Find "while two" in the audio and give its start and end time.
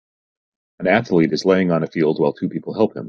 2.19-2.49